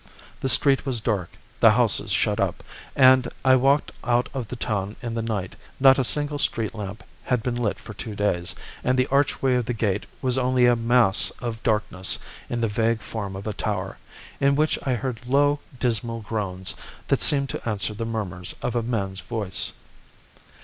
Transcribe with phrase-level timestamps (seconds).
[0.39, 1.29] The street was dark,
[1.59, 2.63] the houses shut up,
[2.95, 5.55] and I walked out of the town in the night.
[5.79, 9.65] Not a single street lamp had been lit for two days, and the archway of
[9.65, 12.17] the gate was only a mass of darkness
[12.49, 13.99] in the vague form of a tower,
[14.39, 16.73] in which I heard low, dismal groans,
[17.09, 19.71] that seemed to answer the murmurs of a man's voice.